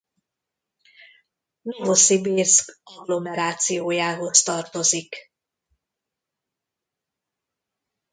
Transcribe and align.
Novoszibirszk 1.61 2.79
agglomerációjához 2.83 4.43
tartozik. 4.43 5.31